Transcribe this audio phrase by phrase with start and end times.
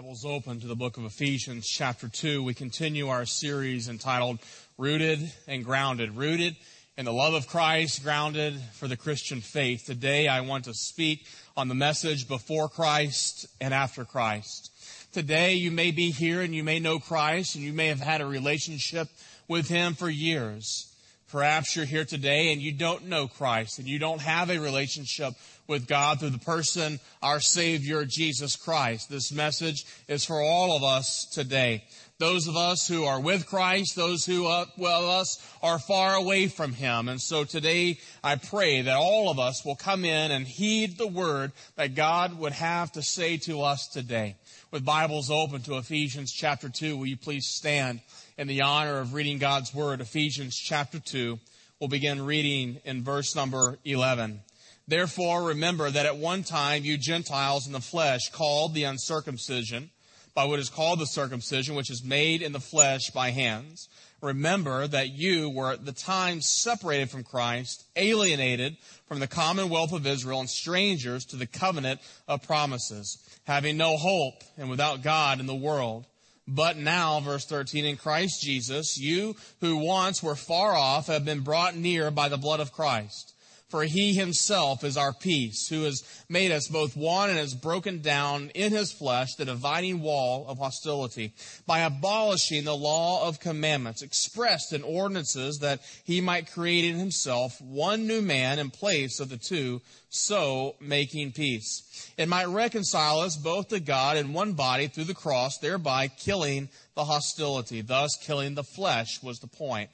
[0.00, 2.44] Bibles open to the book of Ephesians, chapter 2.
[2.44, 4.38] We continue our series entitled
[4.76, 6.16] Rooted and Grounded.
[6.16, 6.54] Rooted
[6.96, 9.86] in the love of Christ, grounded for the Christian faith.
[9.86, 11.26] Today I want to speak
[11.56, 14.70] on the message before Christ and after Christ.
[15.12, 18.20] Today you may be here and you may know Christ and you may have had
[18.20, 19.08] a relationship
[19.48, 20.94] with Him for years.
[21.28, 25.34] Perhaps you're here today and you don't know Christ and you don't have a relationship
[25.68, 29.10] with God through the person, our Savior, Jesus Christ.
[29.10, 31.84] This message is for all of us today.
[32.18, 36.48] Those of us who are with Christ, those who, uh, well, us are far away
[36.48, 37.08] from Him.
[37.08, 41.06] And so today I pray that all of us will come in and heed the
[41.06, 44.36] word that God would have to say to us today.
[44.72, 48.00] With Bibles open to Ephesians chapter 2, will you please stand
[48.36, 50.00] in the honor of reading God's word?
[50.00, 51.38] Ephesians chapter 2.
[51.78, 54.40] We'll begin reading in verse number 11.
[54.88, 59.90] Therefore, remember that at one time you Gentiles in the flesh called the uncircumcision
[60.34, 63.88] by what is called the circumcision, which is made in the flesh by hands.
[64.22, 70.06] Remember that you were at the time separated from Christ, alienated from the commonwealth of
[70.06, 75.46] Israel, and strangers to the covenant of promises, having no hope and without God in
[75.46, 76.06] the world.
[76.46, 81.40] But now, verse 13, in Christ Jesus, you who once were far off have been
[81.40, 83.34] brought near by the blood of Christ.
[83.68, 88.00] For he himself is our peace, who has made us both one and has broken
[88.00, 91.34] down in his flesh the dividing wall of hostility
[91.66, 97.60] by abolishing the law of commandments expressed in ordinances that he might create in himself
[97.60, 102.10] one new man in place of the two, so making peace.
[102.16, 106.70] It might reconcile us both to God in one body through the cross, thereby killing
[106.94, 107.82] the hostility.
[107.82, 109.90] Thus killing the flesh was the point.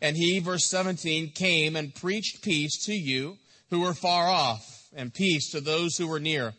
[0.00, 3.38] And he, verse 17, came and preached peace to you
[3.70, 6.54] who were far off, and peace to those who were near.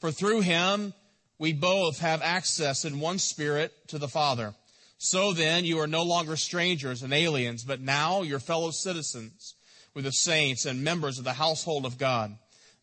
[0.00, 0.94] For through him
[1.38, 4.54] we both have access in one spirit to the Father.
[4.98, 9.54] So then you are no longer strangers and aliens, but now you're fellow citizens
[9.94, 12.36] with the saints and members of the household of God,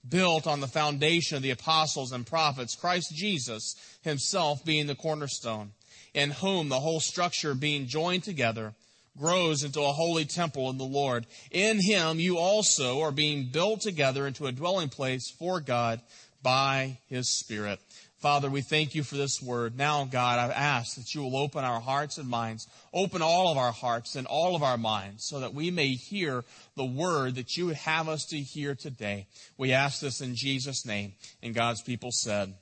[0.08, 5.72] built on the foundation of the apostles and prophets, Christ Jesus himself being the cornerstone,
[6.14, 8.74] in whom the whole structure being joined together
[9.18, 11.26] grows into a holy temple in the Lord.
[11.52, 16.02] In him you also are being built together into a dwelling place for God
[16.42, 17.80] by his Spirit.
[18.20, 19.78] Father, we thank you for this word.
[19.78, 23.58] Now, God, I ask that you will open our hearts and minds, open all of
[23.58, 26.44] our hearts and all of our minds so that we may hear
[26.76, 29.28] the word that you would have us to hear today.
[29.58, 31.14] We ask this in Jesus' name.
[31.42, 32.54] And God's people said,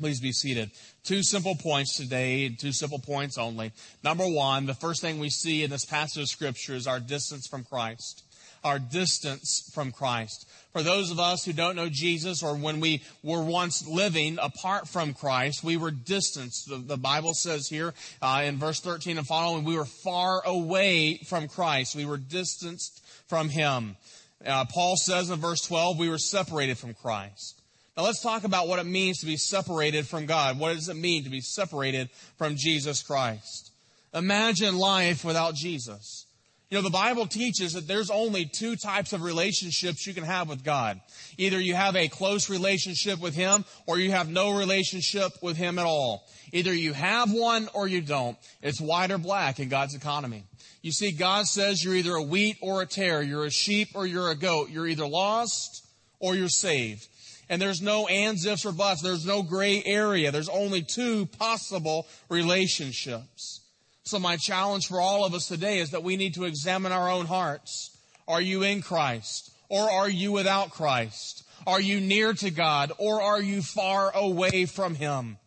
[0.00, 0.70] Please be seated.
[1.04, 3.72] Two simple points today, two simple points only.
[4.02, 7.46] Number one, the first thing we see in this passage of scripture is our distance
[7.46, 8.24] from Christ.
[8.64, 10.48] Our distance from Christ.
[10.72, 14.88] For those of us who don't know Jesus or when we were once living apart
[14.88, 16.68] from Christ, we were distanced.
[16.68, 21.18] The, the Bible says here uh, in verse 13 and following, we were far away
[21.18, 21.94] from Christ.
[21.94, 23.96] We were distanced from Him.
[24.44, 27.60] Uh, Paul says in verse 12, we were separated from Christ.
[27.96, 30.58] Now let's talk about what it means to be separated from God.
[30.58, 33.70] What does it mean to be separated from Jesus Christ?
[34.12, 36.26] Imagine life without Jesus.
[36.70, 40.48] You know, the Bible teaches that there's only two types of relationships you can have
[40.48, 41.00] with God.
[41.38, 45.78] Either you have a close relationship with Him or you have no relationship with Him
[45.78, 46.26] at all.
[46.52, 48.36] Either you have one or you don't.
[48.60, 50.42] It's white or black in God's economy.
[50.82, 53.22] You see, God says you're either a wheat or a tare.
[53.22, 54.70] You're a sheep or you're a goat.
[54.70, 55.86] You're either lost
[56.18, 57.06] or you're saved.
[57.48, 59.02] And there's no ands, ifs, or buts.
[59.02, 60.30] There's no gray area.
[60.30, 63.60] There's only two possible relationships.
[64.04, 67.10] So my challenge for all of us today is that we need to examine our
[67.10, 67.96] own hearts.
[68.28, 69.50] Are you in Christ?
[69.68, 71.44] Or are you without Christ?
[71.66, 72.92] Are you near to God?
[72.98, 75.38] Or are you far away from Him?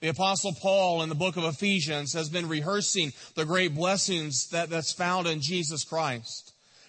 [0.00, 4.70] The apostle Paul in the book of Ephesians has been rehearsing the great blessings that,
[4.70, 6.45] that's found in Jesus Christ.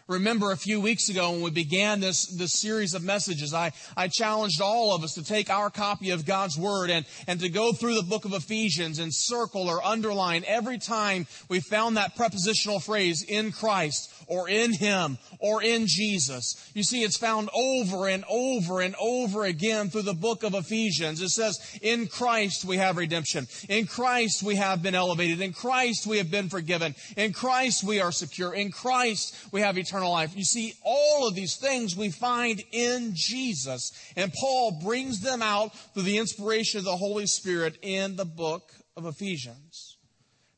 [0.07, 4.07] Remember a few weeks ago when we began this, this series of messages, I, I
[4.07, 7.73] challenged all of us to take our copy of God's Word and, and to go
[7.73, 12.79] through the book of Ephesians and circle or underline every time we found that prepositional
[12.79, 16.69] phrase, in Christ, or in Him or in Jesus.
[16.73, 21.21] You see, it's found over and over and over again through the book of Ephesians.
[21.21, 23.47] It says, in Christ we have redemption.
[23.67, 25.41] In Christ we have been elevated.
[25.41, 26.95] In Christ we have been forgiven.
[27.15, 28.53] In Christ we are secure.
[28.53, 30.35] In Christ we have eternal life.
[30.35, 33.91] You see, all of these things we find in Jesus.
[34.15, 38.71] And Paul brings them out through the inspiration of the Holy Spirit in the book
[38.95, 39.97] of Ephesians.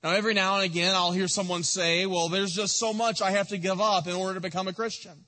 [0.04, 3.32] Now, every now and again, I'll hear someone say, well, there's just so much I
[3.32, 5.26] have to give up in order to become a Christian.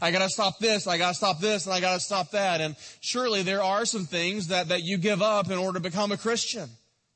[0.00, 2.60] I gotta stop this, I gotta stop this, and I gotta stop that.
[2.60, 6.12] And surely there are some things that, that you give up in order to become
[6.12, 6.68] a Christian.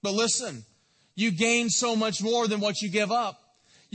[0.03, 0.65] But listen,
[1.15, 3.41] you gain so much more than what you give up.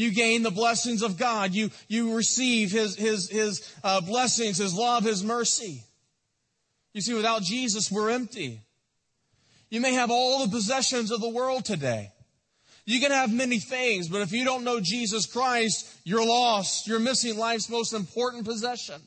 [0.02, 1.54] You gain the blessings of God.
[1.54, 5.84] You, you receive His, His, His uh, blessings, His love, His mercy.
[6.96, 8.62] You see, without Jesus, we're empty.
[9.70, 12.12] You may have all the possessions of the world today.
[12.86, 16.88] You can have many things, but if you don't know Jesus Christ, you're lost.
[16.88, 19.00] You're missing life's most important possession.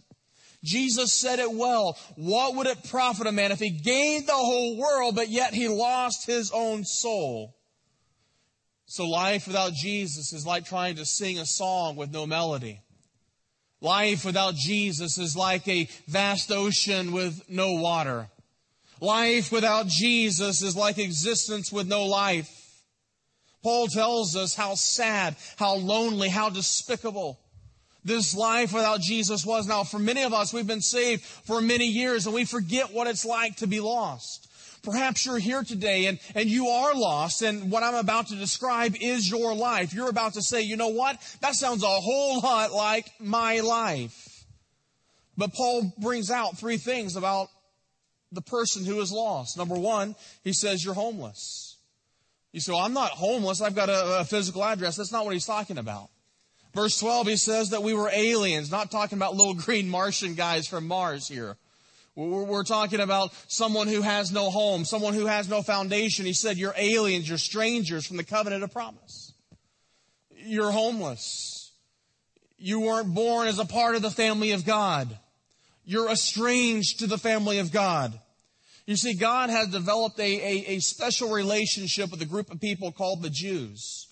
[0.63, 1.99] Jesus said it well.
[2.15, 5.67] What would it profit a man if he gained the whole world, but yet he
[5.67, 7.57] lost his own soul?
[8.95, 12.81] So life without Jesus is like trying to sing a song with no melody.
[13.81, 18.29] Life without Jesus is like a vast ocean with no water.
[19.01, 22.49] Life without Jesus is like existence with no life.
[23.65, 27.41] Paul tells us how sad, how lonely, how despicable
[28.05, 29.67] this life without Jesus was.
[29.67, 33.09] Now, for many of us, we've been saved for many years and we forget what
[33.09, 34.49] it's like to be lost.
[34.85, 38.95] Perhaps you're here today and, and you are lost and what I'm about to describe
[39.01, 39.95] is your life.
[39.95, 41.19] You're about to say, you know what?
[41.41, 44.45] That sounds a whole lot like my life.
[45.37, 47.49] But Paul brings out three things about
[48.31, 49.57] the person who is lost.
[49.57, 51.77] Number one, he says you're homeless.
[52.53, 53.61] You say, well, I'm not homeless.
[53.61, 54.97] I've got a, a physical address.
[54.97, 56.09] That's not what he's talking about.
[56.75, 60.67] Verse 12, he says that we were aliens, not talking about little green Martian guys
[60.67, 61.57] from Mars here.
[62.17, 66.27] We're talking about someone who has no home, someone who has no foundation.
[66.27, 69.33] He said, You're aliens, you're strangers from the covenant of promise.
[70.31, 71.73] You're homeless.
[72.57, 75.19] You weren't born as a part of the family of God.
[75.85, 78.19] You're estranged to the family of God.
[78.87, 82.93] You see, God has developed a, a, a special relationship with a group of people
[82.93, 84.09] called the Jews.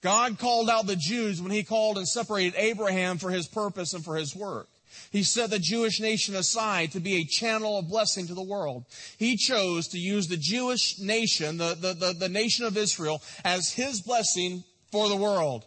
[0.00, 4.04] God called out the Jews when he called and separated Abraham for his purpose and
[4.04, 4.68] for his work.
[5.12, 8.86] He set the Jewish nation aside to be a channel of blessing to the world.
[9.18, 13.70] He chose to use the Jewish nation, the, the, the, the, nation of Israel, as
[13.70, 15.66] his blessing for the world.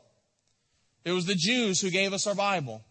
[1.05, 2.81] It was the Jews who gave us our Bible.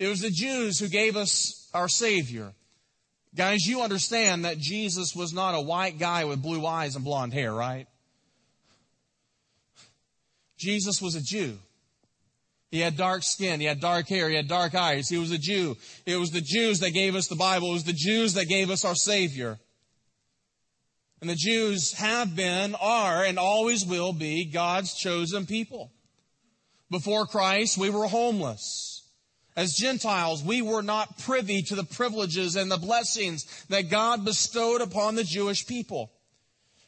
[0.00, 2.52] It was the Jews who gave us our Savior.
[3.32, 7.32] Guys, you understand that Jesus was not a white guy with blue eyes and blonde
[7.32, 7.86] hair, right?
[10.58, 11.56] Jesus was a Jew.
[12.70, 13.60] He had dark skin.
[13.60, 14.28] He had dark hair.
[14.28, 15.08] He had dark eyes.
[15.08, 15.76] He was a Jew.
[16.06, 17.70] It was the Jews that gave us the Bible.
[17.70, 19.58] It was the Jews that gave us our Savior.
[21.20, 25.90] And the Jews have been, are, and always will be God's chosen people.
[26.90, 29.02] Before Christ, we were homeless.
[29.56, 34.80] As Gentiles, we were not privy to the privileges and the blessings that God bestowed
[34.80, 36.10] upon the Jewish people.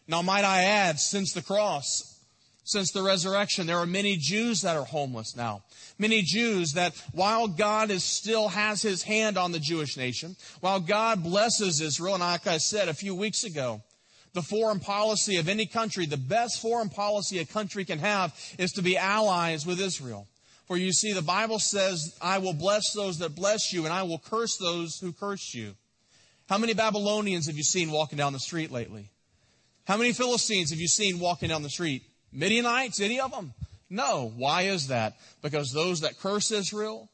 [0.06, 2.11] Now, might I add, since the cross,
[2.64, 5.62] since the resurrection, there are many Jews that are homeless now.
[5.98, 10.80] Many Jews that while God is still has his hand on the Jewish nation, while
[10.80, 13.82] God blesses Israel, and like I said a few weeks ago,
[14.32, 18.72] the foreign policy of any country, the best foreign policy a country can have is
[18.72, 20.26] to be allies with Israel.
[20.66, 24.04] For you see, the Bible says, I will bless those that bless you, and I
[24.04, 25.74] will curse those who curse you.
[26.48, 29.10] How many Babylonians have you seen walking down the street lately?
[29.84, 32.04] How many Philistines have you seen walking down the street?
[32.32, 33.52] Midianites, any of them?
[33.90, 34.32] No.
[34.36, 35.16] Why is that?
[35.42, 37.10] Because those that curse Israel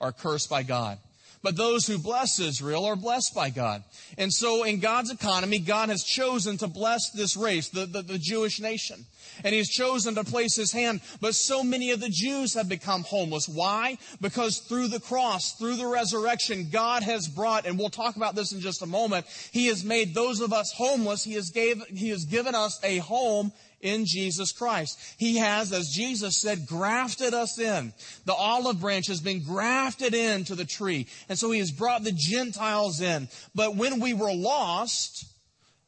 [0.00, 0.98] are cursed by God.
[1.42, 3.82] But those who bless Israel are blessed by God.
[4.18, 8.18] And so in God's economy, God has chosen to bless this race, the, the, the
[8.18, 9.06] Jewish nation
[9.44, 11.00] and he's chosen to place his hand.
[11.20, 13.48] But so many of the Jews have become homeless.
[13.48, 13.98] Why?
[14.20, 18.52] Because through the cross, through the resurrection, God has brought, and we'll talk about this
[18.52, 21.24] in just a moment, he has made those of us homeless.
[21.24, 24.98] He has gave, he has given us a home in Jesus Christ.
[25.18, 27.92] He has, as Jesus said, grafted us in.
[28.24, 31.06] The olive branch has been grafted into the tree.
[31.28, 33.28] And so he has brought the Gentiles in.
[33.54, 35.26] But when we were lost,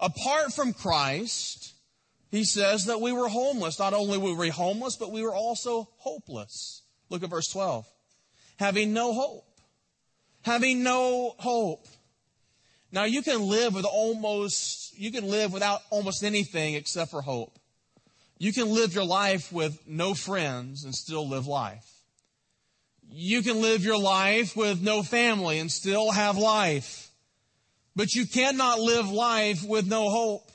[0.01, 1.75] apart from Christ,
[2.31, 3.79] he says that we were homeless.
[3.79, 6.83] Not only were we homeless, but we were also hopeless.
[7.11, 7.87] Look at verse 12.
[8.59, 9.45] Having no hope.
[10.43, 11.87] Having no hope.
[12.91, 17.59] Now you can live with almost, you can live without almost anything except for hope.
[18.43, 21.89] You can live your life with no friends and still live life.
[23.09, 27.09] You can live your life with no family and still have life.
[27.95, 30.51] But you cannot live life with no hope.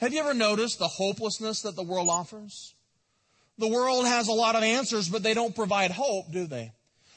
[0.00, 2.74] Have you ever noticed the hopelessness that the world offers?
[3.56, 6.72] The world has a lot of answers, but they don't provide hope, do they?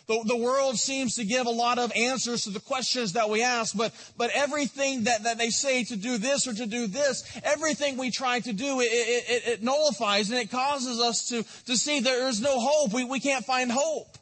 [0.10, 3.44] The, the world seems to give a lot of answers to the questions that we
[3.44, 7.24] ask, but, but everything that, that they say to do this or to do this,
[7.44, 11.78] everything we try to do, it, it, it nullifies and it causes us to, to
[11.78, 12.92] see there is no hope.
[12.92, 14.18] We, we can't find hope.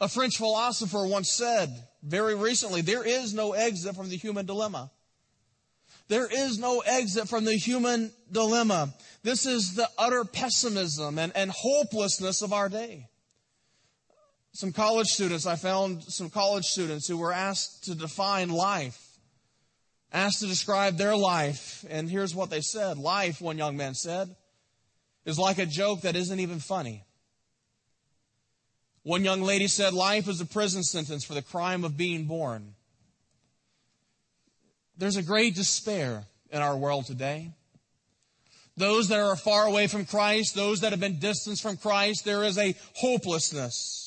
[0.00, 4.92] A French philosopher once said very recently, there is no exit from the human dilemma.
[6.06, 8.94] There is no exit from the human dilemma.
[9.24, 13.08] This is the utter pessimism and, and hopelessness of our day.
[14.56, 19.18] Some college students, I found some college students who were asked to define life,
[20.14, 22.96] asked to describe their life, and here's what they said.
[22.96, 24.34] Life, one young man said,
[25.26, 27.04] is like a joke that isn't even funny.
[29.02, 32.76] One young lady said, Life is a prison sentence for the crime of being born.
[34.96, 37.50] There's a great despair in our world today.
[38.78, 42.42] Those that are far away from Christ, those that have been distanced from Christ, there
[42.42, 44.05] is a hopelessness.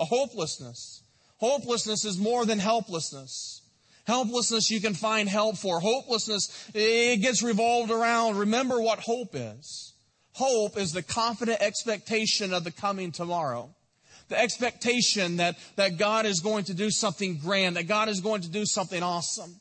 [0.00, 1.02] A hopelessness.
[1.36, 3.62] Hopelessness is more than helplessness.
[4.06, 5.78] Helplessness you can find help for.
[5.78, 8.38] Hopelessness, it gets revolved around.
[8.38, 9.92] Remember what hope is.
[10.32, 13.68] Hope is the confident expectation of the coming tomorrow.
[14.28, 18.40] The expectation that, that God is going to do something grand, that God is going
[18.42, 19.60] to do something awesome.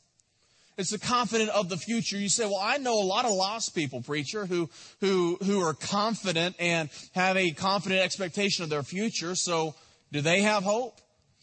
[0.78, 2.18] It's the confident of the future.
[2.18, 4.70] You say, well, I know a lot of lost people, preacher, who,
[5.02, 9.36] who, who are confident and have a confident expectation of their future.
[9.36, 9.76] So
[10.12, 11.00] do they have hope?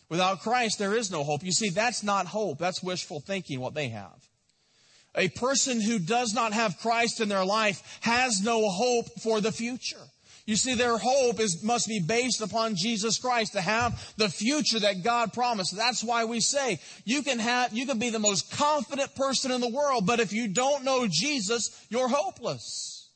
[0.08, 1.42] Without Christ, there is no hope.
[1.42, 2.58] You see, that's not hope.
[2.58, 4.26] That's wishful thinking, what they have.
[5.16, 9.50] A person who does not have Christ in their life has no hope for the
[9.50, 9.96] future.
[10.44, 14.78] You see, their hope is, must be based upon Jesus Christ to have the future
[14.78, 15.76] that God promised.
[15.76, 19.60] That's why we say you can have, you can be the most confident person in
[19.60, 23.10] the world, but if you don't know Jesus, you're hopeless.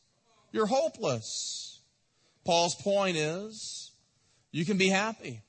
[0.51, 1.81] You're hopeless.
[2.45, 3.80] Paul's point is
[4.53, 5.43] you can be happy.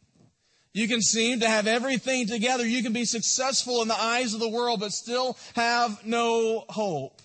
[0.74, 2.66] You can seem to have everything together.
[2.66, 7.22] You can be successful in the eyes of the world, but still have no hope.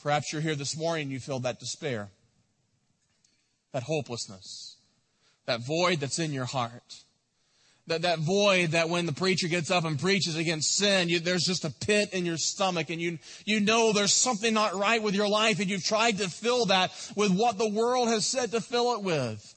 [0.00, 2.10] Perhaps you're here this morning and you feel that despair
[3.76, 4.78] that hopelessness,
[5.44, 6.94] that void that's in your heart.
[7.88, 11.44] That, that void that when the preacher gets up and preaches against sin, you, there's
[11.44, 15.14] just a pit in your stomach and you, you know there's something not right with
[15.14, 18.62] your life and you've tried to fill that with what the world has said to
[18.62, 19.55] fill it with.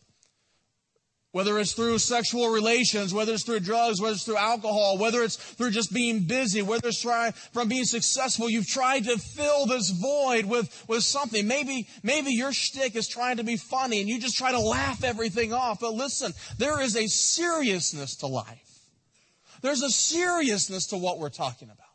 [1.31, 5.36] Whether it's through sexual relations, whether it's through drugs, whether it's through alcohol, whether it's
[5.36, 9.91] through just being busy, whether it's try, from being successful, you've tried to fill this
[9.91, 11.48] void with, with something.
[11.48, 15.03] Maybe, maybe your shtick is trying to be funny and you just try to laugh
[15.03, 15.81] everything off.
[15.81, 18.79] But listen, there is a seriousness to life.
[19.62, 21.86] There's a seriousness to what we're talking about.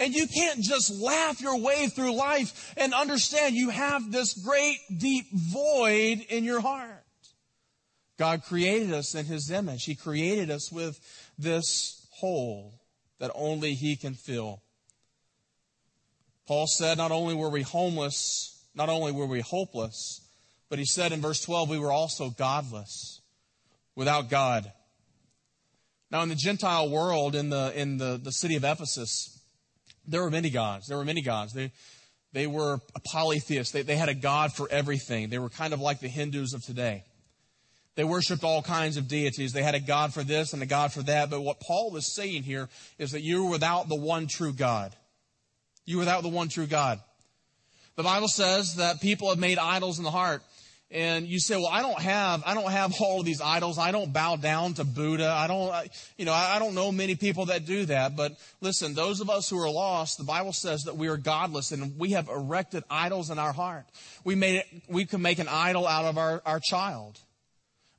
[0.00, 4.78] And you can't just laugh your way through life and understand you have this great
[4.98, 7.03] deep void in your heart.
[8.18, 9.84] God created us in His image.
[9.84, 10.98] He created us with
[11.38, 12.80] this hole
[13.18, 14.62] that only He can fill.
[16.46, 20.20] Paul said not only were we homeless, not only were we hopeless,
[20.68, 23.20] but he said in verse 12, we were also godless,
[23.94, 24.72] without God.
[26.10, 29.40] Now, in the Gentile world, in the, in the, the city of Ephesus,
[30.06, 30.86] there were many gods.
[30.86, 31.52] There were many gods.
[31.52, 31.72] They,
[32.32, 33.72] they were polytheists.
[33.72, 35.28] They, they had a God for everything.
[35.28, 37.04] They were kind of like the Hindus of today.
[37.96, 39.52] They worshiped all kinds of deities.
[39.52, 41.30] They had a God for this and a God for that.
[41.30, 44.94] But what Paul is saying here is that you're without the one true God.
[45.84, 47.00] You're without the one true God.
[47.96, 50.42] The Bible says that people have made idols in the heart.
[50.90, 53.78] And you say, well, I don't have, I don't have all of these idols.
[53.78, 55.28] I don't bow down to Buddha.
[55.28, 58.16] I don't, I, you know, I don't know many people that do that.
[58.16, 61.70] But listen, those of us who are lost, the Bible says that we are godless
[61.70, 63.86] and we have erected idols in our heart.
[64.24, 67.18] We made we can make an idol out of our, our child.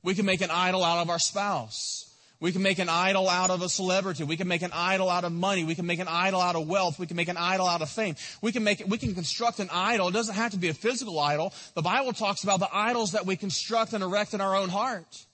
[0.06, 2.08] We can make an idol out of our spouse.
[2.38, 4.22] We can make an idol out of a celebrity.
[4.22, 5.64] We can make an idol out of money.
[5.64, 7.00] We can make an idol out of wealth.
[7.00, 8.14] We can make an idol out of fame.
[8.40, 10.06] We can make, we can construct an idol.
[10.06, 11.52] It doesn't have to be a physical idol.
[11.74, 15.26] The Bible talks about the idols that we construct and erect in our own heart.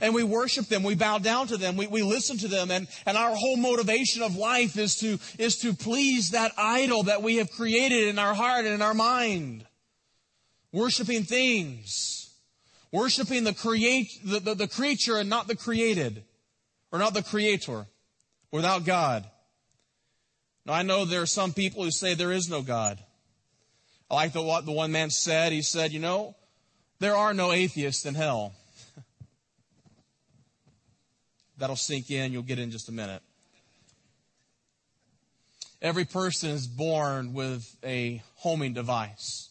[0.00, 0.84] And we worship them.
[0.84, 1.76] We bow down to them.
[1.76, 2.70] We, we listen to them.
[2.70, 7.24] And, and our whole motivation of life is to, is to please that idol that
[7.24, 9.66] we have created in our heart and in our mind.
[10.70, 12.23] Worshiping things
[12.94, 16.22] Worshipping the, create, the, the, the creature and not the created,
[16.92, 17.86] or not the creator,
[18.52, 19.24] without God.
[20.64, 23.00] Now I know there are some people who say there is no God.
[24.08, 25.50] I like the, what the one man said.
[25.50, 26.36] He said, you know,
[27.00, 28.54] there are no atheists in hell.
[31.58, 32.32] That'll sink in.
[32.32, 33.22] You'll get in just a minute.
[35.82, 39.48] Every person is born with a homing device.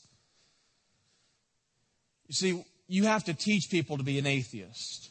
[2.29, 5.09] You see, you have to teach people to be an atheist.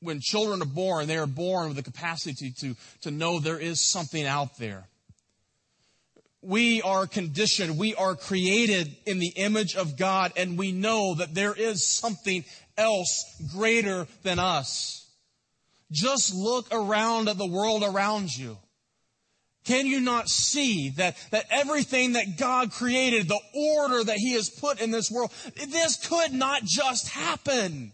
[0.00, 3.80] When children are born, they are born with the capacity to, to know there is
[3.80, 4.88] something out there.
[6.42, 11.32] We are conditioned, we are created in the image of God, and we know that
[11.32, 12.44] there is something
[12.76, 15.08] else greater than us.
[15.92, 18.58] Just look around at the world around you.
[19.64, 24.50] Can you not see that, that everything that God created, the order that He has
[24.50, 27.92] put in this world, this could not just happen?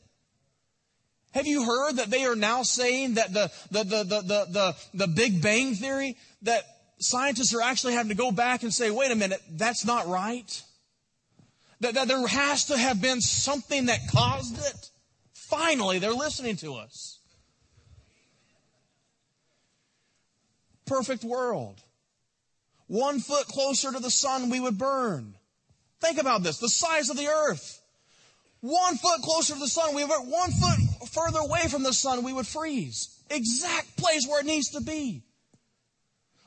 [1.32, 4.76] Have you heard that they are now saying that the, the, the, the, the, the,
[4.94, 6.62] the Big Bang Theory, that
[7.00, 10.62] scientists are actually having to go back and say, wait a minute, that's not right?
[11.80, 14.90] That, that there has to have been something that caused it?
[15.34, 17.17] Finally, they're listening to us.
[20.88, 21.80] Perfect world.
[22.86, 25.34] One foot closer to the sun, we would burn.
[26.00, 27.80] Think about this the size of the earth.
[28.60, 30.10] One foot closer to the sun, we would.
[30.10, 33.20] One foot further away from the sun, we would freeze.
[33.30, 35.22] Exact place where it needs to be.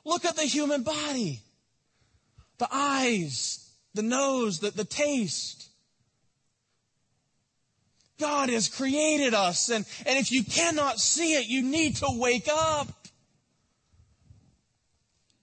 [0.03, 1.41] Look at the human body.
[2.57, 5.69] The eyes, the nose, the, the taste.
[8.19, 12.47] God has created us, and, and if you cannot see it, you need to wake
[12.51, 12.87] up.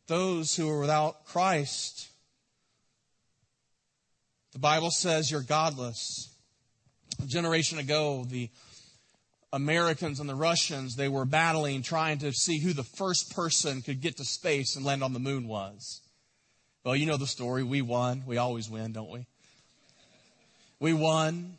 [0.08, 2.08] Those who are without Christ,
[4.52, 6.34] the Bible says you're godless.
[7.22, 8.48] A generation ago, the
[9.52, 14.00] Americans and the Russians, they were battling, trying to see who the first person could
[14.00, 16.00] get to space and land on the moon was.
[16.84, 17.62] Well, you know the story.
[17.62, 18.22] We won.
[18.26, 19.26] We always win, don't we?
[20.80, 21.58] We won.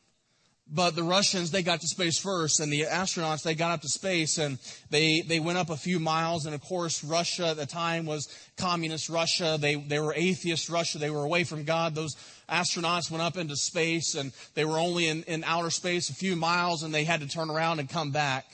[0.72, 3.90] But the Russians, they got to space first, and the astronauts, they got up to
[3.90, 4.60] space, and
[4.92, 8.28] they, they went up a few miles, and of course, Russia at the time was
[8.56, 9.58] communist Russia.
[9.60, 11.00] They, they were atheist Russia.
[11.00, 11.96] They were away from God.
[11.96, 12.16] Those
[12.48, 16.36] astronauts went up into space, and they were only in, in outer space a few
[16.36, 18.46] miles, and they had to turn around and come back.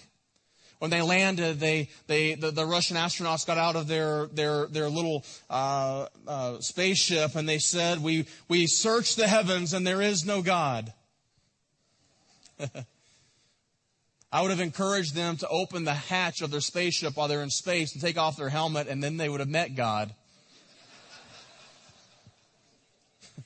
[0.79, 4.89] When they landed, they, they, the, the Russian astronauts got out of their, their, their
[4.89, 10.25] little uh, uh, spaceship, and they said, we, we searched the heavens, and there is
[10.25, 10.93] no God.
[14.31, 17.49] I would have encouraged them to open the hatch of their spaceship while they're in
[17.49, 20.13] space and take off their helmet, and then they would have met God.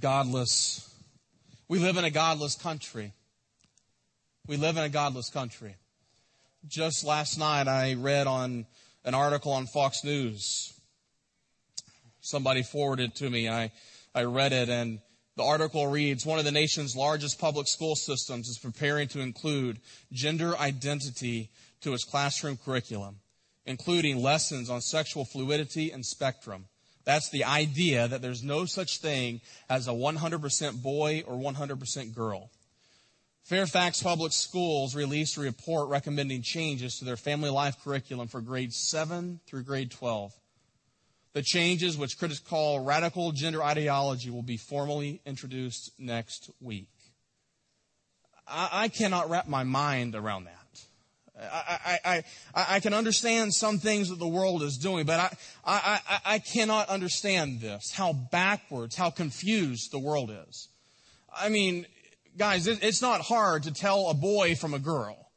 [0.00, 0.88] godless.
[1.68, 3.12] We live in a godless country.
[4.46, 5.76] We live in a godless country.
[6.66, 8.66] Just last night, I read on
[9.04, 10.72] an article on Fox News.
[12.20, 13.48] Somebody forwarded to me.
[13.48, 13.72] I,
[14.14, 15.00] I read it, and
[15.38, 19.78] the article reads One of the nation's largest public school systems is preparing to include
[20.12, 21.48] gender identity
[21.80, 23.20] to its classroom curriculum,
[23.64, 26.66] including lessons on sexual fluidity and spectrum.
[27.04, 32.50] That's the idea that there's no such thing as a 100% boy or 100% girl.
[33.44, 38.76] Fairfax Public Schools released a report recommending changes to their family life curriculum for grades
[38.76, 40.32] 7 through grade 12.
[41.38, 46.88] The changes, which critics call radical gender ideology, will be formally introduced next week.
[48.48, 50.80] I, I cannot wrap my mind around that.
[51.40, 52.24] I, I,
[52.56, 56.38] I, I, can understand some things that the world is doing, but I, I, I,
[56.40, 60.66] cannot understand this, how backwards, how confused the world is.
[61.32, 61.86] I mean,
[62.36, 65.27] guys, it, it's not hard to tell a boy from a girl.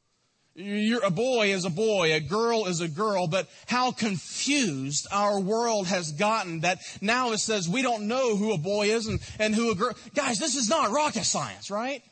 [0.53, 5.39] You're, a boy is a boy, a girl is a girl, but how confused our
[5.39, 9.19] world has gotten that now it says we don't know who a boy is and,
[9.39, 9.93] and who a girl.
[10.13, 12.03] Guys, this is not rocket science, right?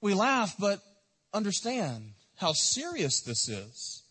[0.00, 0.80] We laugh, but
[1.34, 4.02] understand how serious this is.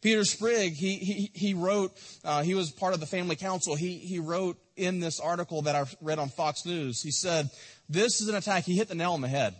[0.00, 1.92] Peter Sprigg, he, he, he wrote,
[2.24, 3.76] uh, he was part of the family council.
[3.76, 7.50] He, he wrote in this article that I read on Fox News, he said,
[7.88, 8.64] this is an attack.
[8.64, 9.54] He hit the nail on the head.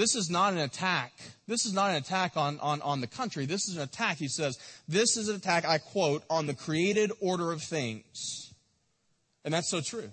[0.00, 1.12] This is not an attack.
[1.46, 3.44] This is not an attack on, on, on the country.
[3.44, 4.58] This is an attack, he says.
[4.88, 8.54] This is an attack, I quote, on the created order of things.
[9.44, 10.10] And that's so true.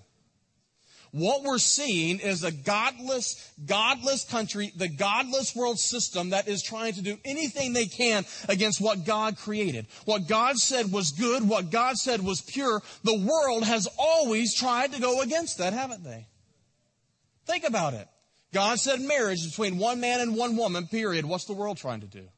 [1.12, 6.92] What we're seeing is a godless, godless country, the godless world system that is trying
[6.92, 9.86] to do anything they can against what God created.
[10.04, 12.82] What God said was good, what God said was pure.
[13.04, 16.26] The world has always tried to go against that, haven't they?
[17.46, 18.06] Think about it.
[18.52, 21.24] God said marriage between one man and one woman, period.
[21.24, 22.28] What's the world trying to do?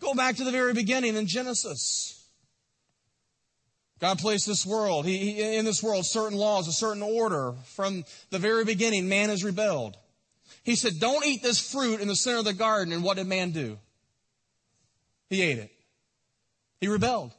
[0.00, 2.16] Go back to the very beginning in Genesis.
[4.00, 7.52] God placed this world, he, in this world, certain laws, a certain order.
[7.76, 9.96] From the very beginning, man has rebelled.
[10.64, 12.94] He said, don't eat this fruit in the center of the garden.
[12.94, 13.78] And what did man do?
[15.28, 15.70] He ate it.
[16.80, 17.32] He rebelled.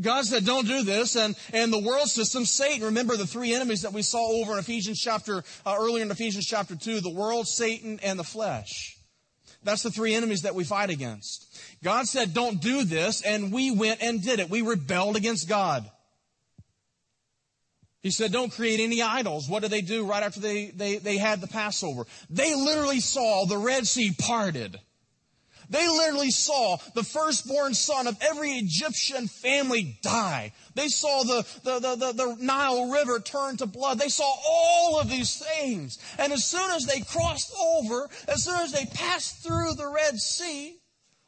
[0.00, 1.16] God said, don't do this.
[1.16, 4.58] And, and the world system, Satan, remember the three enemies that we saw over in
[4.58, 8.96] Ephesians chapter, uh, earlier in Ephesians chapter 2, the world, Satan, and the flesh.
[9.64, 11.46] That's the three enemies that we fight against.
[11.82, 14.50] God said, don't do this, and we went and did it.
[14.50, 15.88] We rebelled against God.
[18.02, 19.48] He said, don't create any idols.
[19.48, 22.04] What did they do right after they, they, they had the Passover?
[22.28, 24.76] They literally saw the Red Sea parted.
[25.70, 30.52] They literally saw the firstborn son of every Egyptian family die.
[30.74, 33.98] They saw the, the, the, the, the Nile River turn to blood.
[33.98, 35.98] They saw all of these things.
[36.18, 40.16] And as soon as they crossed over, as soon as they passed through the Red
[40.18, 40.76] Sea,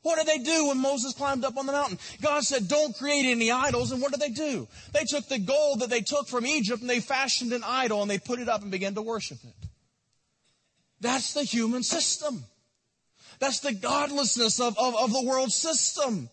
[0.02, 1.98] what did they do when Moses climbed up on the mountain?
[2.20, 3.90] God said, don't create any idols.
[3.90, 4.68] And what did they do?
[4.92, 8.10] They took the gold that they took from Egypt and they fashioned an idol and
[8.10, 9.68] they put it up and began to worship it.
[11.00, 12.44] That's the human system.
[13.38, 16.28] That's the godlessness of, of, of the world system.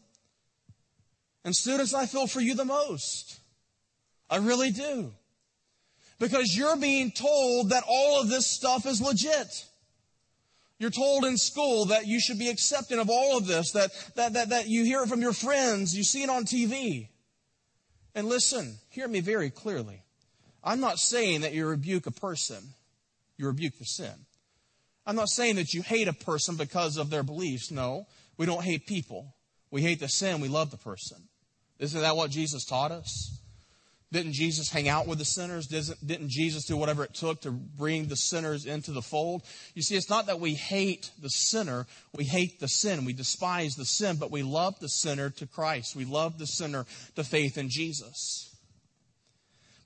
[1.43, 3.39] And students, I feel for you the most.
[4.29, 5.11] I really do.
[6.19, 9.65] Because you're being told that all of this stuff is legit.
[10.77, 14.33] You're told in school that you should be accepting of all of this, that, that,
[14.33, 17.07] that, that you hear it from your friends, you see it on TV.
[18.15, 20.03] And listen, hear me very clearly.
[20.63, 22.73] I'm not saying that you rebuke a person,
[23.37, 24.13] you rebuke the sin.
[25.05, 27.71] I'm not saying that you hate a person because of their beliefs.
[27.71, 29.35] No, we don't hate people.
[29.71, 31.17] We hate the sin, we love the person.
[31.79, 33.41] Isn't that what Jesus taught us?
[34.11, 35.67] Didn't Jesus hang out with the sinners?
[35.67, 39.43] Didn't Jesus do whatever it took to bring the sinners into the fold?
[39.73, 41.87] You see, it's not that we hate the sinner.
[42.13, 43.05] We hate the sin.
[43.05, 45.95] We despise the sin, but we love the sinner to Christ.
[45.95, 46.85] We love the sinner
[47.15, 48.50] to faith in Jesus.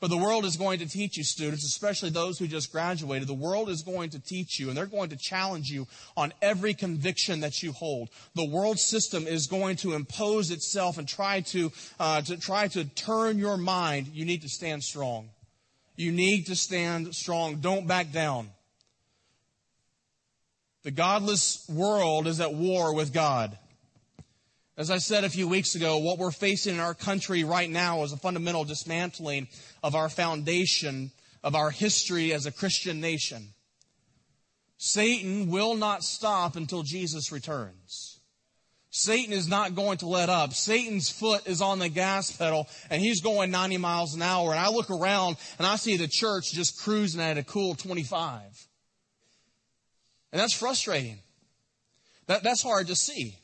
[0.06, 3.34] But the world is going to teach you, students, especially those who just graduated, the
[3.34, 7.40] world is going to teach you and they're going to challenge you on every conviction
[7.40, 8.10] that you hold.
[8.36, 12.86] The world system is going to impose itself and try to, uh, to try to
[12.86, 14.10] turn your mind.
[14.14, 15.30] You need to stand strong.
[15.96, 17.56] You need to stand strong.
[17.56, 18.52] Don't back down.
[20.84, 23.58] The godless world is at war with God.
[24.78, 28.04] As I said a few weeks ago, what we're facing in our country right now
[28.04, 29.48] is a fundamental dismantling
[29.82, 31.12] of our foundation,
[31.44, 33.54] of our history as a Christian nation.
[34.78, 38.20] Satan will not stop until Jesus returns.
[38.90, 40.54] Satan is not going to let up.
[40.54, 44.52] Satan's foot is on the gas pedal and he's going 90 miles an hour.
[44.52, 48.42] And I look around and I see the church just cruising at a cool 25.
[50.34, 51.20] And that's frustrating.
[52.28, 53.38] That, that's hard to see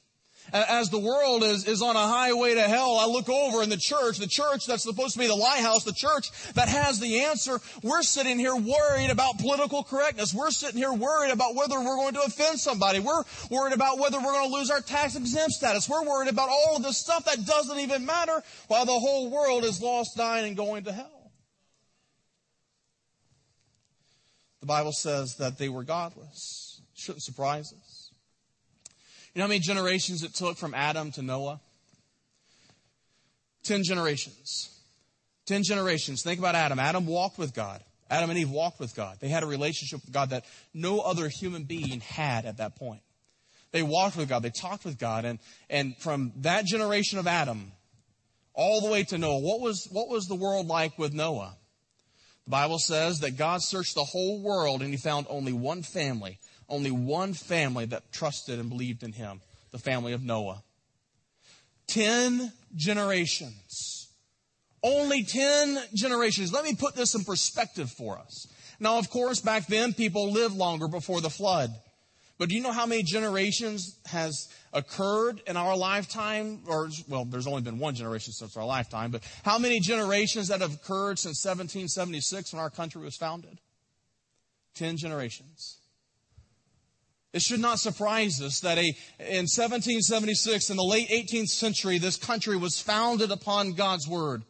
[0.53, 3.77] as the world is, is on a highway to hell, I look over in the
[3.77, 7.59] church, the church that's supposed to be the lighthouse, the church that has the answer.
[7.83, 10.33] We're sitting here worried about political correctness.
[10.33, 12.99] We're sitting here worried about whether we're going to offend somebody.
[12.99, 15.87] We're worried about whether we're going to lose our tax exempt status.
[15.87, 19.63] We're worried about all of this stuff that doesn't even matter while the whole world
[19.63, 21.31] is lost, dying, and going to hell.
[24.59, 26.81] The Bible says that they were godless.
[26.93, 27.90] Shouldn't surprise us.
[29.33, 31.61] You know how many generations it took from Adam to Noah?
[33.63, 34.69] Ten generations.
[35.45, 36.21] Ten generations.
[36.21, 36.79] Think about Adam.
[36.79, 37.81] Adam walked with God.
[38.09, 39.17] Adam and Eve walked with God.
[39.21, 43.01] They had a relationship with God that no other human being had at that point.
[43.71, 44.43] They walked with God.
[44.43, 45.23] They talked with God.
[45.23, 45.39] And,
[45.69, 47.71] and from that generation of Adam
[48.53, 51.55] all the way to Noah, what was, what was the world like with Noah?
[52.45, 56.37] The Bible says that God searched the whole world and he found only one family
[56.71, 60.63] only one family that trusted and believed in him the family of Noah.
[61.87, 64.09] Ten generations.
[64.83, 66.51] Only ten generations.
[66.51, 68.47] Let me put this in perspective for us.
[68.79, 71.69] Now, of course, back then people lived longer before the flood.
[72.39, 76.61] But do you know how many generations has occurred in our lifetime?
[76.65, 80.61] Or, well, there's only been one generation since our lifetime, but how many generations that
[80.61, 83.59] have occurred since 1776 when our country was founded?
[84.73, 85.80] Ten generations.
[87.33, 88.87] It should not surprise us that a,
[89.19, 94.43] in 1776, in the late 18th century, this country was founded upon God's Word.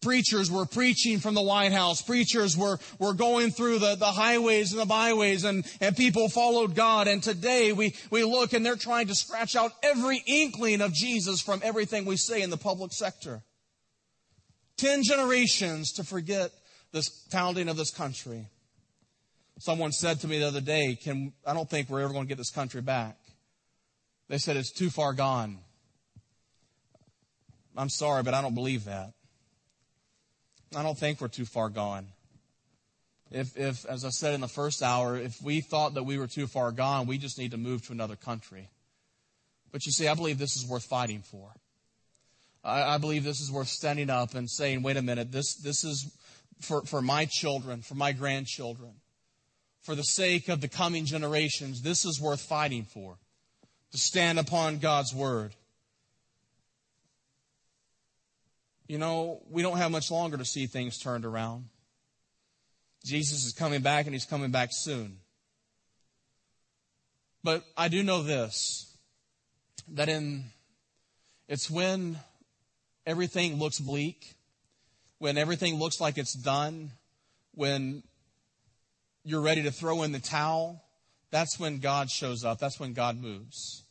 [0.00, 2.02] Preachers were preaching from the White House.
[2.02, 6.74] Preachers were, were going through the, the highways and the byways and, and people followed
[6.74, 7.08] God.
[7.08, 11.40] And today we, we look and they're trying to scratch out every inkling of Jesus
[11.40, 13.42] from everything we say in the public sector.
[14.76, 16.50] Ten generations to forget
[16.92, 18.46] this founding of this country.
[19.58, 22.28] Someone said to me the other day, can, I don't think we're ever going to
[22.28, 23.16] get this country back.
[24.28, 25.58] They said it's too far gone.
[27.76, 29.12] I'm sorry, but I don't believe that.
[30.76, 32.08] I don't think we're too far gone.
[33.30, 36.26] If, if, as I said in the first hour, if we thought that we were
[36.26, 38.68] too far gone, we just need to move to another country.
[39.72, 41.52] But you see, I believe this is worth fighting for.
[42.62, 45.84] I, I believe this is worth standing up and saying, wait a minute, this, this
[45.84, 46.12] is
[46.60, 48.94] for, for my children, for my grandchildren
[49.84, 53.16] for the sake of the coming generations, this is worth fighting for.
[53.92, 55.54] To stand upon God's word.
[58.88, 61.66] You know, we don't have much longer to see things turned around.
[63.04, 65.18] Jesus is coming back and he's coming back soon.
[67.44, 68.90] But I do know this
[69.92, 70.44] that in
[71.46, 72.18] it's when
[73.06, 74.34] everything looks bleak,
[75.18, 76.90] when everything looks like it's done,
[77.54, 78.02] when
[79.24, 80.82] you're ready to throw in the towel,
[81.30, 82.58] that's when God shows up.
[82.58, 83.84] That's when God moves.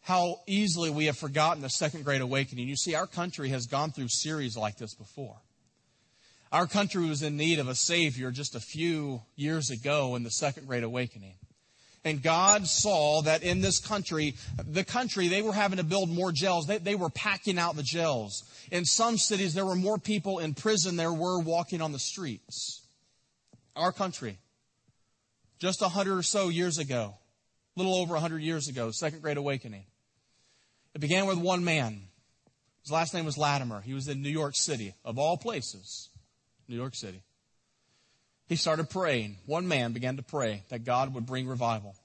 [0.00, 2.68] How easily we have forgotten the second great awakening.
[2.68, 5.36] You see, our country has gone through series like this before.
[6.52, 10.30] Our country was in need of a Savior just a few years ago in the
[10.30, 11.34] second great awakening.
[12.04, 16.30] And God saw that in this country, the country, they were having to build more
[16.30, 16.68] jails.
[16.68, 18.44] They, they were packing out the jails.
[18.70, 21.98] In some cities, there were more people in prison than there were walking on the
[21.98, 22.85] streets.
[23.76, 24.38] Our country,
[25.58, 27.14] just a hundred or so years ago,
[27.76, 29.84] a little over a hundred years ago, Second Great Awakening.
[30.94, 32.00] It began with one man.
[32.82, 33.82] His last name was Latimer.
[33.82, 36.08] He was in New York City, of all places,
[36.68, 37.20] New York City.
[38.48, 39.36] He started praying.
[39.44, 41.96] One man began to pray that God would bring revival.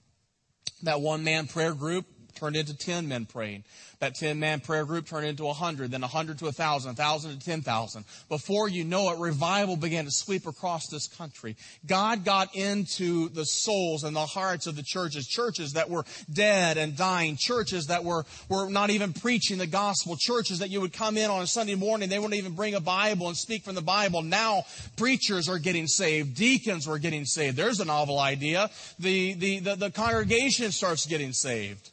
[0.84, 3.64] That one man prayer group turned into 10 men praying.
[4.00, 8.06] That 10 man prayer group turned into 100, then 100 to 1,000, 1,000 to 10,000.
[8.30, 11.56] Before you know it, revival began to sweep across this country.
[11.86, 16.78] God got into the souls and the hearts of the churches, churches that were dead
[16.78, 20.94] and dying, churches that were, were not even preaching the gospel, churches that you would
[20.94, 23.76] come in on a Sunday morning, they wouldn't even bring a Bible and speak from
[23.76, 24.24] the Bible.
[24.24, 24.64] Now,
[24.98, 27.56] preachers are getting saved, deacons were getting saved.
[27.56, 28.70] There's a novel idea.
[29.00, 31.92] The, the, the, the congregation starts getting saved.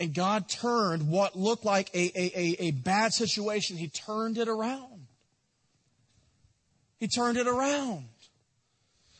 [0.00, 4.48] And God turned what looked like a, a, a, a, bad situation, He turned it
[4.48, 5.06] around.
[6.98, 8.06] He turned it around.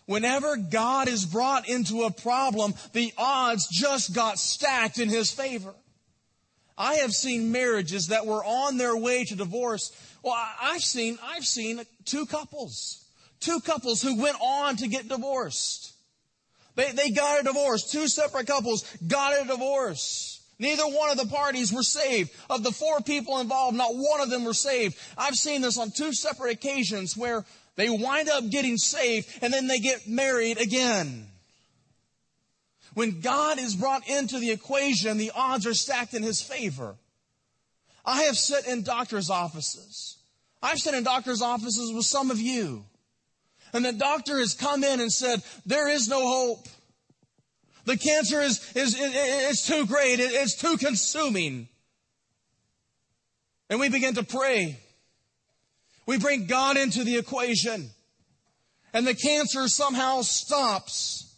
[0.06, 5.74] Whenever God is brought into a problem, the odds just got stacked in His favor.
[6.78, 9.92] I have seen marriages that were on their way to divorce.
[10.22, 13.04] Well, I've seen, I've seen two couples,
[13.38, 15.92] two couples who went on to get divorced.
[16.74, 17.90] They, they got a divorce.
[17.90, 20.39] Two separate couples got a divorce.
[20.60, 22.30] Neither one of the parties were saved.
[22.50, 24.96] Of the four people involved, not one of them were saved.
[25.16, 27.46] I've seen this on two separate occasions where
[27.76, 31.26] they wind up getting saved and then they get married again.
[32.92, 36.94] When God is brought into the equation, the odds are stacked in his favor.
[38.04, 40.18] I have sat in doctor's offices.
[40.62, 42.84] I've sat in doctor's offices with some of you.
[43.72, 46.66] And the doctor has come in and said, there is no hope.
[47.90, 50.20] The cancer is, is, is, too great.
[50.20, 51.66] It's too consuming.
[53.68, 54.78] And we begin to pray.
[56.06, 57.90] We bring God into the equation.
[58.92, 61.34] And the cancer somehow stops.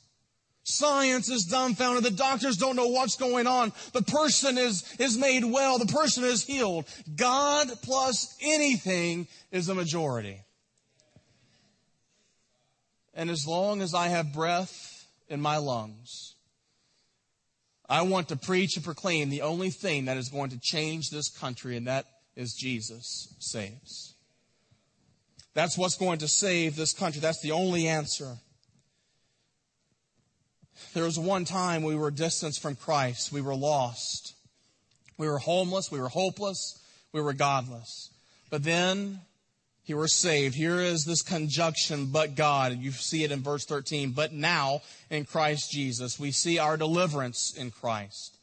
[0.64, 2.04] Science is dumbfounded.
[2.04, 3.72] The doctors don't know what's going on.
[3.94, 5.78] The person is, is made well.
[5.78, 6.84] The person is healed.
[7.16, 10.38] God plus anything is a majority.
[13.14, 16.31] And as long as I have breath in my lungs,
[17.92, 21.28] I want to preach and proclaim the only thing that is going to change this
[21.28, 24.14] country, and that is Jesus saves.
[25.52, 27.20] That's what's going to save this country.
[27.20, 28.38] That's the only answer.
[30.94, 33.30] There was one time we were distanced from Christ.
[33.30, 34.36] We were lost.
[35.18, 35.92] We were homeless.
[35.92, 36.82] We were hopeless.
[37.12, 38.08] We were godless.
[38.48, 39.20] But then
[39.88, 40.54] were saved.
[40.54, 42.78] Here is this conjunction, but God.
[42.78, 44.12] You see it in verse 13.
[44.12, 48.36] But now in Christ Jesus, we see our deliverance in Christ.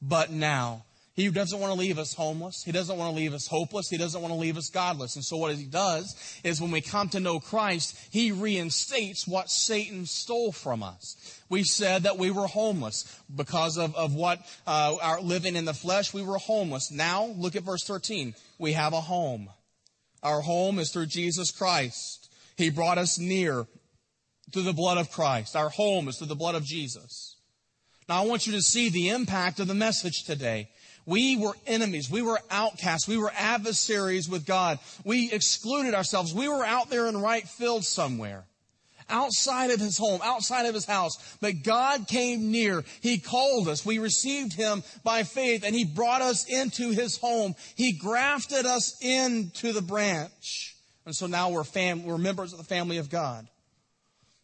[0.00, 0.84] But now.
[1.14, 2.62] He doesn't want to leave us homeless.
[2.64, 3.90] He doesn't want to leave us hopeless.
[3.90, 5.14] He doesn't want to leave us godless.
[5.14, 9.50] And so what he does is when we come to know Christ, he reinstates what
[9.50, 11.42] Satan stole from us.
[11.50, 15.74] We said that we were homeless because of, of what uh, our living in the
[15.74, 16.14] flesh.
[16.14, 16.90] We were homeless.
[16.90, 18.34] Now look at verse 13.
[18.58, 19.50] We have a home.
[20.22, 22.30] Our home is through Jesus Christ.
[22.56, 23.66] He brought us near
[24.52, 25.56] through the blood of Christ.
[25.56, 27.36] Our home is through the blood of Jesus.
[28.08, 30.68] Now I want you to see the impact of the message today.
[31.06, 32.10] We were enemies.
[32.10, 33.08] We were outcasts.
[33.08, 34.78] We were adversaries with God.
[35.04, 36.32] We excluded ourselves.
[36.32, 38.44] We were out there in right field somewhere
[39.08, 41.36] outside of his home, outside of his house.
[41.40, 42.84] But God came near.
[43.00, 43.84] He called us.
[43.84, 47.54] We received him by faith and he brought us into his home.
[47.74, 50.76] He grafted us into the branch.
[51.04, 53.46] And so now we're, fam- we're members of the family of God.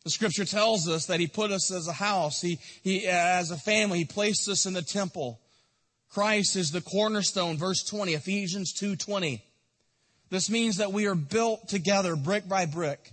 [0.05, 2.41] The scripture tells us that he put us as a house.
[2.41, 5.41] He, he, as a family, he placed us in the temple.
[6.11, 9.43] Christ is the cornerstone, verse 20, Ephesians 2.20.
[10.31, 13.13] This means that we are built together brick by brick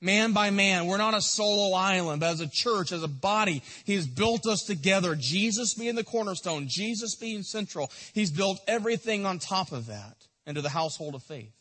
[0.00, 0.86] man by man.
[0.86, 4.64] We're not a solo island, but as a church, as a body, He's built us
[4.64, 5.16] together.
[5.18, 7.90] Jesus being the cornerstone, Jesus being central.
[8.12, 11.52] He's built everything on top of that into the household of faith.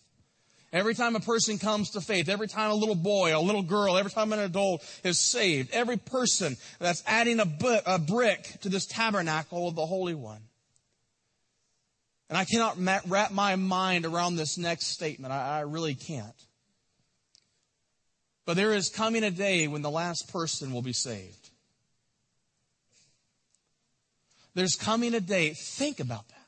[0.71, 3.97] Every time a person comes to faith, every time a little boy, a little girl,
[3.97, 8.69] every time an adult is saved, every person that's adding a, bu- a brick to
[8.69, 10.41] this tabernacle of the Holy One.
[12.29, 15.33] And I cannot wrap my mind around this next statement.
[15.33, 16.35] I, I really can't.
[18.49, 21.51] But there is coming a day when the last person will be saved.
[24.55, 26.47] There's coming a day, think about that.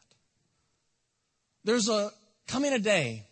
[1.63, 2.09] There's a
[2.47, 3.27] coming a day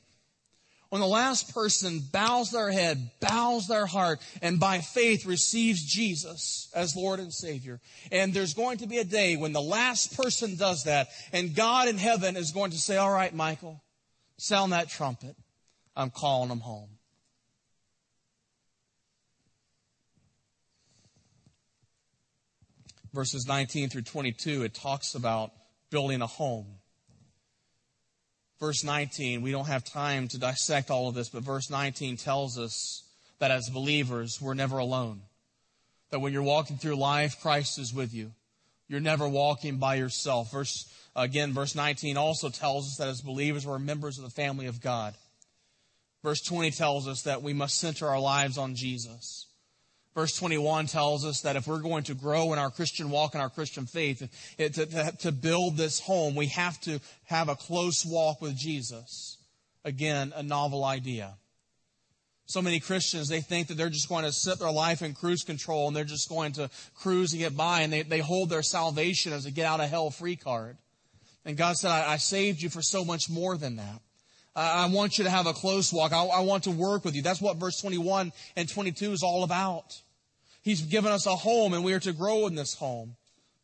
[0.90, 6.70] when the last person bows their head, bows their heart, and by faith receives Jesus
[6.76, 7.80] as Lord and Savior.
[8.12, 11.88] And there's going to be a day when the last person does that, and God
[11.88, 13.82] in heaven is going to say, All right, Michael,
[14.38, 15.36] sound that trumpet.
[15.96, 16.99] I'm calling them home.
[23.14, 25.52] Verses 19 through 22, it talks about
[25.90, 26.80] building a home
[28.60, 32.58] verse 19, we don't have time to dissect all of this, but verse 19 tells
[32.58, 33.04] us
[33.40, 35.22] that as believers, we're never alone.
[36.12, 38.32] That when you're walking through life, Christ is with you.
[38.88, 40.52] You're never walking by yourself.
[40.52, 44.66] Verse, again, verse 19 also tells us that as believers, we're members of the family
[44.66, 45.14] of God.
[46.24, 49.46] Verse 20 tells us that we must center our lives on Jesus.
[50.16, 53.42] Verse 21 tells us that if we're going to grow in our Christian walk and
[53.42, 58.06] our Christian faith, it, to, to, build this home, we have to have a close
[58.06, 59.38] walk with Jesus.
[59.86, 61.36] Again, a novel idea.
[62.48, 65.44] So many Christians, they think that they're just going to set their life in cruise
[65.44, 68.64] control and they're just going to cruise and get by and they, they hold their
[68.64, 70.78] salvation as a get out of hell free card.
[71.46, 74.02] And God said, I, I saved you for so much more than that.
[74.60, 76.12] I, want you to have a close walk.
[76.12, 77.22] I, I want to work with you.
[77.22, 80.02] That's what verse 21 and 22 is all about.
[80.62, 83.16] He's given us a home and we are to grow in this home.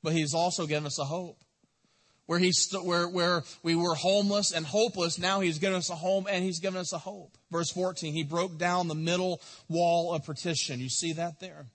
[0.02, 1.40] But He's also given us a hope.
[2.28, 6.28] Where, he's, where, where we were homeless and hopeless, now He's given us a home
[6.30, 7.38] and He's given us a hope.
[7.52, 10.80] Verse 14, He broke down the middle wall of partition.
[10.80, 11.68] You see that there?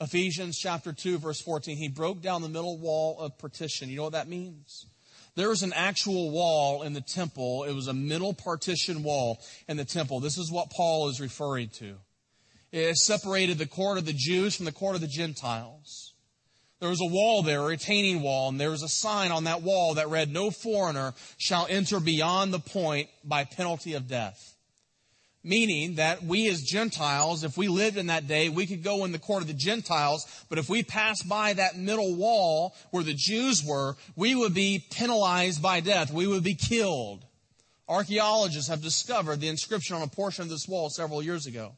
[0.00, 3.88] Ephesians chapter 2, verse 14, He broke down the middle wall of partition.
[3.88, 4.86] You know what that means?
[5.36, 7.64] There was an actual wall in the temple.
[7.64, 10.20] It was a middle partition wall in the temple.
[10.20, 11.96] This is what Paul is referring to.
[12.70, 16.14] It separated the court of the Jews from the court of the Gentiles.
[16.80, 19.62] There was a wall there, a retaining wall, and there was a sign on that
[19.62, 24.53] wall that read, No foreigner shall enter beyond the point by penalty of death.
[25.46, 29.12] Meaning that we as Gentiles, if we lived in that day, we could go in
[29.12, 33.12] the court of the Gentiles, but if we passed by that middle wall where the
[33.12, 36.10] Jews were, we would be penalized by death.
[36.10, 37.26] We would be killed.
[37.86, 41.76] Archaeologists have discovered the inscription on a portion of this wall several years ago.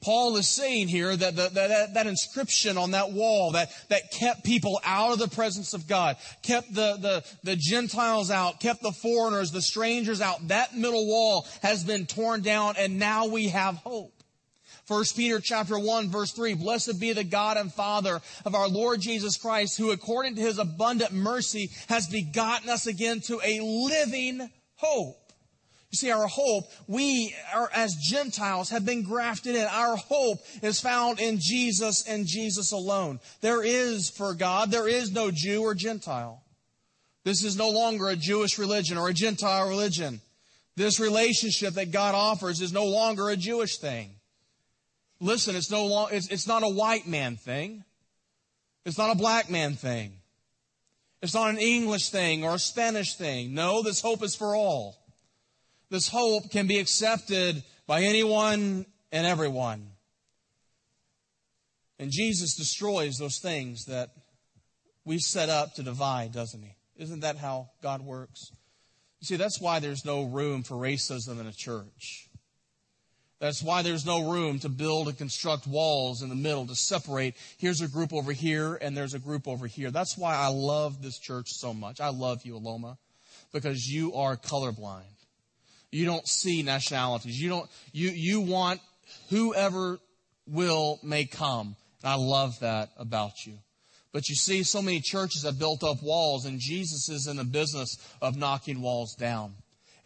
[0.00, 4.44] Paul is saying here that, the, that, that inscription on that wall that, that kept
[4.44, 8.92] people out of the presence of God, kept the, the, the Gentiles out, kept the
[8.92, 13.76] foreigners, the strangers out, that middle wall has been torn down and now we have
[13.76, 14.12] hope.
[14.86, 19.00] First Peter chapter 1 verse 3, blessed be the God and Father of our Lord
[19.00, 24.48] Jesus Christ, who according to his abundant mercy has begotten us again to a living
[24.76, 25.27] hope
[25.90, 29.66] you see, our hope, we are, as Gentiles have been grafted in.
[29.66, 33.20] Our hope is found in Jesus and Jesus alone.
[33.40, 36.42] There is, for God, there is no Jew or Gentile.
[37.24, 40.20] This is no longer a Jewish religion or a Gentile religion.
[40.76, 44.10] This relationship that God offers is no longer a Jewish thing.
[45.20, 47.82] Listen, it's no long, it's, it's not a white man thing.
[48.84, 50.12] It's not a black man thing.
[51.22, 53.54] It's not an English thing or a Spanish thing.
[53.54, 54.97] No, this hope is for all
[55.90, 59.90] this hope can be accepted by anyone and everyone.
[61.98, 64.10] And Jesus destroys those things that
[65.04, 66.74] we've set up to divide, doesn't he?
[66.96, 68.52] Isn't that how God works?
[69.20, 72.28] You see, that's why there's no room for racism in a church.
[73.40, 77.36] That's why there's no room to build and construct walls in the middle to separate.
[77.56, 79.92] Here's a group over here and there's a group over here.
[79.92, 82.00] That's why I love this church so much.
[82.00, 82.96] I love you, Aloma,
[83.52, 85.17] because you are colorblind.
[85.90, 87.40] You don't see nationalities.
[87.40, 88.80] You don't, you, you want
[89.30, 89.98] whoever
[90.46, 91.76] will may come.
[92.02, 93.58] And I love that about you.
[94.12, 97.44] But you see, so many churches have built up walls and Jesus is in the
[97.44, 99.54] business of knocking walls down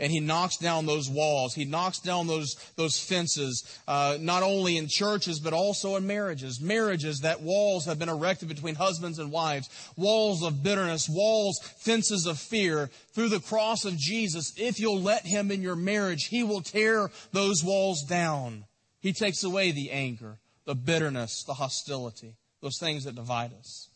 [0.03, 1.55] and he knocks down those walls.
[1.55, 6.61] He knocks down those, those fences, uh, not only in churches, but also in marriages.
[6.61, 9.71] Marriages that walls have been erected between husbands and wives.
[9.97, 12.91] Walls of bitterness, walls, fences of fear.
[13.13, 17.09] Through the cross of Jesus, if you'll let him in your marriage, he will tear
[17.31, 18.65] those walls down.
[18.99, 23.89] He takes away the anger, the bitterness, the hostility, those things that divide us.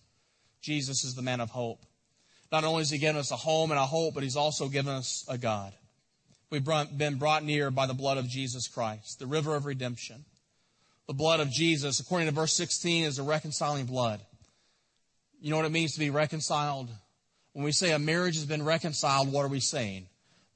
[0.63, 1.81] Jesus is the man of hope.
[2.53, 4.93] Not only has he given us a home and a hope, but he's also given
[4.93, 5.73] us a God.
[6.49, 10.25] We've been brought near by the blood of Jesus Christ, the river of redemption.
[11.09, 14.21] The blood of Jesus, according to verse 16, is a reconciling blood.
[15.41, 16.89] You know what it means to be reconciled?
[17.53, 20.07] When we say a marriage has been reconciled, what are we saying?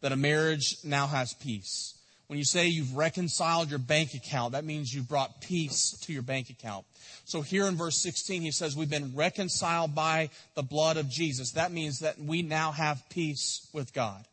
[0.00, 1.96] That a marriage now has peace.
[2.28, 6.22] When you say you've reconciled your bank account, that means you've brought peace to your
[6.22, 6.86] bank account.
[7.24, 11.52] So here in verse 16, he says, We've been reconciled by the blood of Jesus.
[11.52, 14.24] That means that we now have peace with God.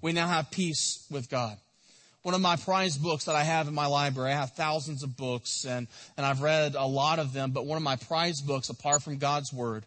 [0.00, 1.58] We now have peace with God
[2.28, 4.32] one of my prized books that I have in my library.
[4.32, 5.86] I have thousands of books and,
[6.16, 9.16] and I've read a lot of them, but one of my prized books, apart from
[9.16, 9.86] God's Word,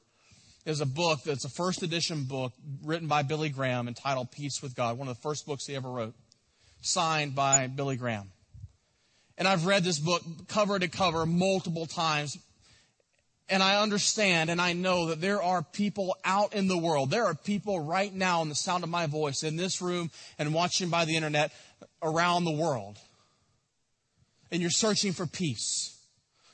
[0.65, 2.53] is a book that's a first edition book
[2.83, 5.87] written by Billy Graham entitled Peace with God, one of the first books he ever
[5.87, 6.15] wrote,
[6.81, 8.31] signed by Billy Graham.
[9.37, 12.37] And I've read this book cover to cover multiple times.
[13.49, 17.11] And I understand and I know that there are people out in the world.
[17.11, 20.53] There are people right now in the sound of my voice in this room and
[20.53, 21.51] watching by the internet
[22.01, 22.97] around the world.
[24.51, 25.97] And you're searching for peace.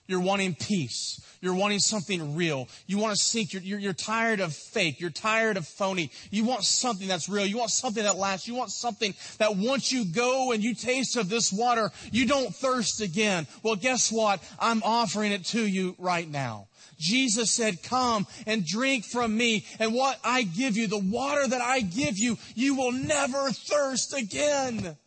[0.07, 1.21] You're wanting peace.
[1.41, 2.67] You're wanting something real.
[2.87, 3.53] You want to seek.
[3.53, 4.99] You're, you're, you're, tired of fake.
[4.99, 6.11] You're tired of phony.
[6.31, 7.45] You want something that's real.
[7.45, 8.47] You want something that lasts.
[8.47, 12.55] You want something that once you go and you taste of this water, you don't
[12.55, 13.47] thirst again.
[13.63, 14.41] Well, guess what?
[14.59, 16.67] I'm offering it to you right now.
[16.97, 19.65] Jesus said, come and drink from me.
[19.79, 24.13] And what I give you, the water that I give you, you will never thirst
[24.13, 24.97] again.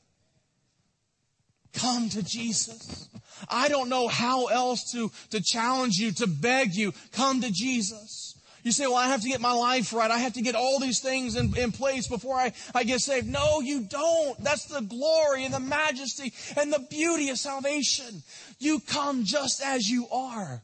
[1.73, 3.09] Come to Jesus.
[3.49, 6.93] I don't know how else to, to challenge you, to beg you.
[7.13, 8.37] Come to Jesus.
[8.63, 10.11] You say, well, I have to get my life right.
[10.11, 13.27] I have to get all these things in, in place before I, I get saved.
[13.27, 14.39] No, you don't.
[14.43, 18.23] That's the glory and the majesty and the beauty of salvation.
[18.59, 20.63] You come just as you are.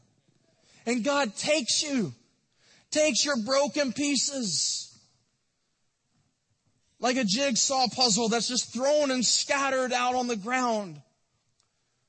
[0.87, 2.13] And God takes you,
[2.91, 4.97] takes your broken pieces
[6.99, 10.99] like a jigsaw puzzle that's just thrown and scattered out on the ground.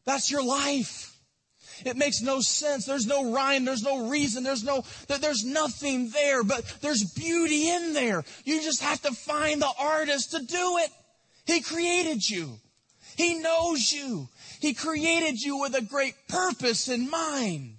[0.06, 1.16] That's your life.
[1.84, 2.86] It makes no sense.
[2.86, 3.64] There's no rhyme.
[3.64, 4.44] There's no reason.
[4.44, 8.24] There's no, there's nothing there, but there's beauty in there.
[8.44, 10.90] You just have to find the artist to do it.
[11.46, 12.58] He created you.
[13.16, 14.28] He knows you.
[14.60, 17.77] He created you with a great purpose in mind.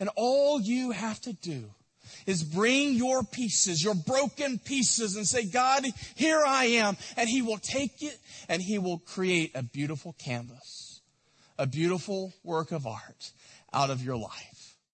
[0.00, 1.70] And all you have to do
[2.26, 5.84] is bring your pieces, your broken pieces and say, God,
[6.14, 6.96] here I am.
[7.16, 8.18] And he will take it
[8.48, 11.00] and he will create a beautiful canvas,
[11.58, 13.32] a beautiful work of art
[13.72, 14.53] out of your life.